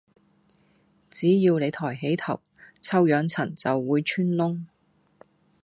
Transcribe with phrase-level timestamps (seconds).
[1.11, 2.41] 只要你抬起頭，
[2.81, 4.65] 臭氧層就會穿窿